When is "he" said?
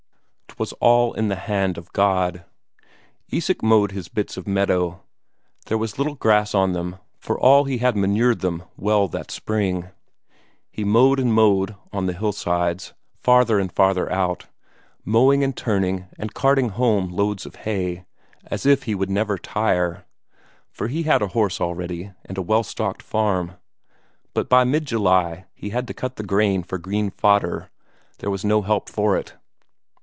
7.63-7.77, 10.69-10.83, 18.83-18.93, 20.89-21.03, 25.55-25.69